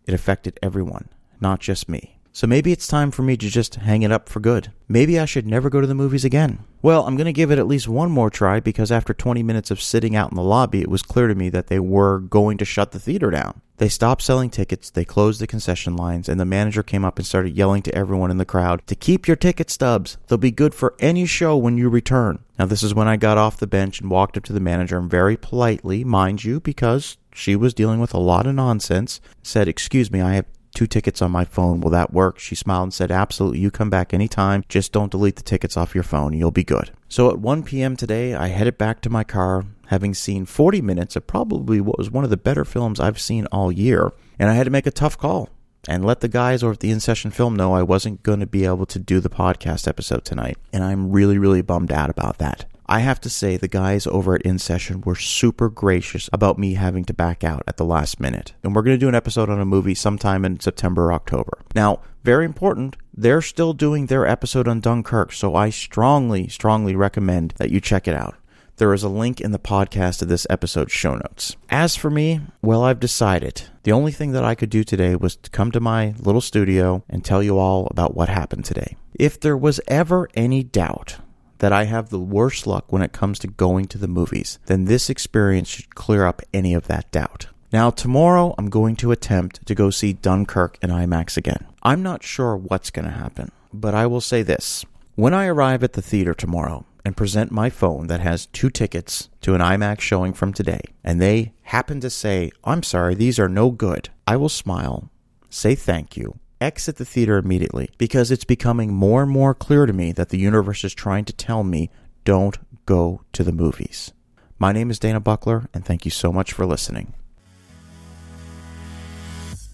it 0.06 0.12
affected 0.12 0.58
everyone, 0.62 1.08
not 1.40 1.60
just 1.60 1.88
me. 1.88 2.13
So 2.34 2.48
maybe 2.48 2.72
it's 2.72 2.88
time 2.88 3.12
for 3.12 3.22
me 3.22 3.36
to 3.36 3.48
just 3.48 3.76
hang 3.76 4.02
it 4.02 4.10
up 4.10 4.28
for 4.28 4.40
good. 4.40 4.72
Maybe 4.88 5.20
I 5.20 5.24
should 5.24 5.46
never 5.46 5.70
go 5.70 5.80
to 5.80 5.86
the 5.86 5.94
movies 5.94 6.24
again. 6.24 6.64
Well, 6.82 7.06
I'm 7.06 7.16
going 7.16 7.26
to 7.26 7.32
give 7.32 7.52
it 7.52 7.60
at 7.60 7.68
least 7.68 7.86
one 7.86 8.10
more 8.10 8.28
try 8.28 8.58
because 8.58 8.90
after 8.90 9.14
20 9.14 9.44
minutes 9.44 9.70
of 9.70 9.80
sitting 9.80 10.16
out 10.16 10.32
in 10.32 10.36
the 10.36 10.42
lobby, 10.42 10.80
it 10.80 10.90
was 10.90 11.00
clear 11.00 11.28
to 11.28 11.36
me 11.36 11.48
that 11.50 11.68
they 11.68 11.78
were 11.78 12.18
going 12.18 12.58
to 12.58 12.64
shut 12.64 12.90
the 12.90 12.98
theater 12.98 13.30
down. 13.30 13.60
They 13.76 13.88
stopped 13.88 14.22
selling 14.22 14.50
tickets, 14.50 14.90
they 14.90 15.04
closed 15.04 15.40
the 15.40 15.46
concession 15.46 15.94
lines, 15.94 16.28
and 16.28 16.40
the 16.40 16.44
manager 16.44 16.82
came 16.82 17.04
up 17.04 17.20
and 17.20 17.26
started 17.26 17.56
yelling 17.56 17.82
to 17.82 17.94
everyone 17.94 18.32
in 18.32 18.38
the 18.38 18.44
crowd 18.44 18.84
to 18.88 18.96
keep 18.96 19.28
your 19.28 19.36
ticket 19.36 19.70
stubs. 19.70 20.16
They'll 20.26 20.36
be 20.36 20.50
good 20.50 20.74
for 20.74 20.96
any 20.98 21.26
show 21.26 21.56
when 21.56 21.78
you 21.78 21.88
return. 21.88 22.40
Now, 22.58 22.66
this 22.66 22.82
is 22.82 22.94
when 22.94 23.06
I 23.06 23.16
got 23.16 23.38
off 23.38 23.58
the 23.58 23.68
bench 23.68 24.00
and 24.00 24.10
walked 24.10 24.36
up 24.36 24.42
to 24.44 24.52
the 24.52 24.58
manager 24.58 24.98
and 24.98 25.08
very 25.08 25.36
politely, 25.36 26.02
mind 26.02 26.42
you, 26.42 26.58
because 26.58 27.16
she 27.32 27.54
was 27.54 27.74
dealing 27.74 28.00
with 28.00 28.12
a 28.12 28.18
lot 28.18 28.48
of 28.48 28.56
nonsense, 28.56 29.20
said, 29.44 29.68
Excuse 29.68 30.10
me, 30.10 30.20
I 30.20 30.34
have 30.34 30.46
two 30.74 30.86
tickets 30.86 31.22
on 31.22 31.30
my 31.30 31.44
phone. 31.44 31.80
Will 31.80 31.90
that 31.90 32.12
work? 32.12 32.38
She 32.38 32.54
smiled 32.54 32.84
and 32.84 32.94
said, 32.94 33.10
Absolutely. 33.10 33.60
You 33.60 33.70
come 33.70 33.90
back 33.90 34.12
anytime. 34.12 34.64
Just 34.68 34.92
don't 34.92 35.10
delete 35.10 35.36
the 35.36 35.42
tickets 35.42 35.76
off 35.76 35.94
your 35.94 36.04
phone. 36.04 36.32
You'll 36.32 36.50
be 36.50 36.64
good. 36.64 36.90
So 37.08 37.30
at 37.30 37.38
1 37.38 37.62
p.m. 37.62 37.96
today, 37.96 38.34
I 38.34 38.48
headed 38.48 38.76
back 38.76 39.00
to 39.02 39.10
my 39.10 39.24
car, 39.24 39.64
having 39.86 40.14
seen 40.14 40.44
40 40.44 40.82
minutes 40.82 41.16
of 41.16 41.26
probably 41.26 41.80
what 41.80 41.98
was 41.98 42.10
one 42.10 42.24
of 42.24 42.30
the 42.30 42.36
better 42.36 42.64
films 42.64 43.00
I've 43.00 43.20
seen 43.20 43.46
all 43.46 43.70
year. 43.70 44.12
And 44.38 44.50
I 44.50 44.54
had 44.54 44.64
to 44.64 44.70
make 44.70 44.86
a 44.86 44.90
tough 44.90 45.16
call 45.16 45.48
and 45.86 46.04
let 46.04 46.20
the 46.20 46.28
guys 46.28 46.62
over 46.62 46.72
at 46.72 46.80
the 46.80 46.90
In 46.90 47.00
Session 47.00 47.30
Film 47.30 47.54
know 47.54 47.74
I 47.74 47.82
wasn't 47.82 48.22
going 48.22 48.40
to 48.40 48.46
be 48.46 48.64
able 48.64 48.86
to 48.86 48.98
do 48.98 49.20
the 49.20 49.28
podcast 49.28 49.86
episode 49.86 50.24
tonight. 50.24 50.56
And 50.72 50.82
I'm 50.82 51.12
really, 51.12 51.38
really 51.38 51.62
bummed 51.62 51.92
out 51.92 52.10
about 52.10 52.38
that. 52.38 52.66
I 52.86 53.00
have 53.00 53.20
to 53.22 53.30
say, 53.30 53.56
the 53.56 53.66
guys 53.66 54.06
over 54.06 54.34
at 54.34 54.42
In 54.42 54.58
Session 54.58 55.00
were 55.00 55.14
super 55.14 55.70
gracious 55.70 56.28
about 56.32 56.58
me 56.58 56.74
having 56.74 57.04
to 57.06 57.14
back 57.14 57.42
out 57.42 57.62
at 57.66 57.78
the 57.78 57.84
last 57.84 58.20
minute. 58.20 58.52
And 58.62 58.74
we're 58.74 58.82
going 58.82 58.96
to 58.96 59.00
do 59.00 59.08
an 59.08 59.14
episode 59.14 59.48
on 59.48 59.60
a 59.60 59.64
movie 59.64 59.94
sometime 59.94 60.44
in 60.44 60.60
September 60.60 61.06
or 61.06 61.12
October. 61.14 61.58
Now, 61.74 62.00
very 62.24 62.44
important, 62.44 62.96
they're 63.14 63.40
still 63.40 63.72
doing 63.72 64.06
their 64.06 64.26
episode 64.26 64.68
on 64.68 64.80
Dunkirk, 64.80 65.32
so 65.32 65.54
I 65.54 65.70
strongly, 65.70 66.48
strongly 66.48 66.94
recommend 66.94 67.54
that 67.56 67.70
you 67.70 67.80
check 67.80 68.06
it 68.06 68.14
out. 68.14 68.36
There 68.76 68.92
is 68.92 69.02
a 69.04 69.08
link 69.08 69.40
in 69.40 69.52
the 69.52 69.58
podcast 69.58 70.20
of 70.20 70.28
this 70.28 70.46
episode's 70.50 70.92
show 70.92 71.14
notes. 71.14 71.56
As 71.70 71.94
for 71.94 72.10
me, 72.10 72.40
well, 72.60 72.82
I've 72.82 72.98
decided 72.98 73.62
the 73.84 73.92
only 73.92 74.10
thing 74.10 74.32
that 74.32 74.44
I 74.44 74.56
could 74.56 74.70
do 74.70 74.82
today 74.82 75.14
was 75.14 75.36
to 75.36 75.50
come 75.50 75.70
to 75.70 75.80
my 75.80 76.14
little 76.18 76.40
studio 76.40 77.04
and 77.08 77.24
tell 77.24 77.42
you 77.42 77.56
all 77.56 77.86
about 77.86 78.16
what 78.16 78.28
happened 78.28 78.64
today. 78.64 78.96
If 79.14 79.38
there 79.38 79.56
was 79.56 79.80
ever 79.86 80.28
any 80.34 80.64
doubt 80.64 81.18
that 81.58 81.72
I 81.72 81.84
have 81.84 82.10
the 82.10 82.20
worst 82.20 82.66
luck 82.66 82.92
when 82.92 83.02
it 83.02 83.12
comes 83.12 83.38
to 83.40 83.46
going 83.46 83.86
to 83.86 83.98
the 83.98 84.08
movies, 84.08 84.58
then 84.66 84.84
this 84.84 85.08
experience 85.08 85.68
should 85.68 85.94
clear 85.94 86.26
up 86.26 86.42
any 86.52 86.74
of 86.74 86.86
that 86.88 87.10
doubt. 87.10 87.46
Now, 87.72 87.90
tomorrow 87.90 88.54
I'm 88.56 88.70
going 88.70 88.96
to 88.96 89.10
attempt 89.10 89.66
to 89.66 89.74
go 89.74 89.90
see 89.90 90.12
Dunkirk 90.12 90.78
in 90.80 90.90
IMAX 90.90 91.36
again. 91.36 91.66
I'm 91.82 92.02
not 92.02 92.22
sure 92.22 92.56
what's 92.56 92.90
going 92.90 93.06
to 93.06 93.10
happen, 93.10 93.50
but 93.72 93.94
I 93.94 94.06
will 94.06 94.20
say 94.20 94.42
this. 94.42 94.84
When 95.16 95.34
I 95.34 95.46
arrive 95.46 95.82
at 95.82 95.94
the 95.94 96.02
theater 96.02 96.34
tomorrow 96.34 96.86
and 97.04 97.16
present 97.16 97.50
my 97.50 97.70
phone 97.70 98.06
that 98.06 98.20
has 98.20 98.46
two 98.46 98.70
tickets 98.70 99.28
to 99.40 99.54
an 99.54 99.60
IMAX 99.60 100.00
showing 100.00 100.32
from 100.32 100.52
today, 100.52 100.80
and 101.02 101.20
they 101.20 101.52
happen 101.62 102.00
to 102.00 102.10
say, 102.10 102.50
I'm 102.62 102.82
sorry, 102.82 103.14
these 103.14 103.38
are 103.38 103.48
no 103.48 103.70
good, 103.70 104.08
I 104.26 104.36
will 104.36 104.48
smile, 104.48 105.10
say 105.50 105.74
thank 105.74 106.16
you, 106.16 106.38
exit 106.64 106.96
the 106.96 107.04
theater 107.04 107.36
immediately 107.36 107.90
because 107.98 108.30
it's 108.30 108.44
becoming 108.44 108.92
more 108.92 109.22
and 109.22 109.30
more 109.30 109.54
clear 109.54 109.86
to 109.86 109.92
me 109.92 110.12
that 110.12 110.30
the 110.30 110.38
universe 110.38 110.82
is 110.82 110.94
trying 110.94 111.24
to 111.26 111.32
tell 111.32 111.62
me 111.62 111.90
don't 112.24 112.58
go 112.86 113.22
to 113.32 113.44
the 113.44 113.52
movies. 113.52 114.12
My 114.58 114.72
name 114.72 114.90
is 114.90 114.98
Dana 114.98 115.20
Buckler, 115.20 115.68
and 115.74 115.84
thank 115.84 116.04
you 116.04 116.10
so 116.10 116.32
much 116.32 116.52
for 116.52 116.64
listening. 116.64 117.14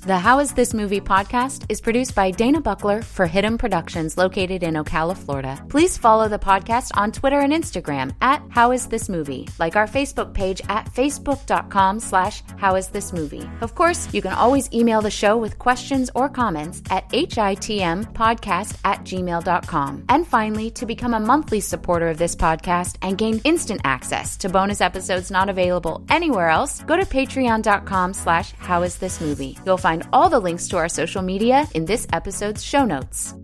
The 0.07 0.19
How 0.19 0.39
Is 0.39 0.55
This 0.55 0.73
Movie 0.73 1.03
podcast 1.03 1.67
is 1.69 1.79
produced 1.79 2.15
by 2.15 2.31
Dana 2.31 2.63
Buckler 2.63 3.03
for 3.03 3.27
Hidden 3.27 3.59
Productions 3.59 4.17
located 4.17 4.63
in 4.63 4.73
Ocala, 4.73 5.15
Florida. 5.15 5.63
Please 5.69 5.99
follow 5.99 6.27
the 6.27 6.39
podcast 6.39 6.91
on 6.95 7.13
Twitter 7.13 7.41
and 7.41 7.53
Instagram 7.53 8.15
at 8.23 8.43
How 8.49 8.73
Is 8.73 8.87
This 8.87 9.11
Movie, 9.11 9.47
like 9.59 9.77
our 9.77 9.87
Facebook 9.87 10.33
page 10.33 10.63
at 10.71 10.87
facebook.com 10.87 12.01
slash 12.01 12.43
How 12.57 12.77
Is 12.77 12.89
This 12.89 13.13
Movie. 13.13 13.47
Of 13.61 13.75
course, 13.75 14.09
you 14.15 14.23
can 14.23 14.33
always 14.33 14.73
email 14.73 15.03
the 15.03 15.11
show 15.11 15.37
with 15.37 15.59
questions 15.59 16.11
or 16.15 16.31
comments 16.31 16.83
at 16.89 17.07
hitmpodcast 17.11 18.79
at 18.87 19.05
gmail.com. 19.05 20.05
And 20.09 20.27
finally, 20.27 20.71
to 20.71 20.87
become 20.87 21.13
a 21.13 21.21
monthly 21.21 21.61
supporter 21.61 22.09
of 22.09 22.17
this 22.17 22.35
podcast 22.35 22.97
and 23.03 23.19
gain 23.19 23.43
instant 23.45 23.83
access 23.85 24.39
to 24.39 24.49
bonus 24.49 24.81
episodes 24.81 25.31
not 25.31 25.51
available 25.51 26.03
anywhere 26.09 26.49
else, 26.49 26.83
go 26.85 26.97
to 26.97 27.05
patreon.com 27.05 28.15
slash 28.15 28.53
How 28.57 28.81
Is 28.83 28.97
This 28.97 29.21
Movie. 29.21 29.59
You'll 29.67 29.77
find 29.77 29.90
find 29.91 30.07
all 30.13 30.29
the 30.31 30.39
links 30.39 30.69
to 30.69 30.77
our 30.77 30.89
social 30.89 31.23
media 31.23 31.67
in 31.75 31.85
this 31.85 32.07
episode's 32.13 32.63
show 32.63 32.85
notes. 32.85 33.35